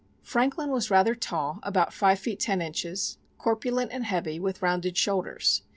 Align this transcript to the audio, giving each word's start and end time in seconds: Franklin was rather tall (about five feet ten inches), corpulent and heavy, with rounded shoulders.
Franklin 0.23 0.71
was 0.71 0.89
rather 0.89 1.13
tall 1.13 1.59
(about 1.61 1.93
five 1.93 2.17
feet 2.17 2.39
ten 2.39 2.59
inches), 2.59 3.19
corpulent 3.37 3.91
and 3.91 4.03
heavy, 4.03 4.39
with 4.39 4.63
rounded 4.63 4.97
shoulders. 4.97 5.61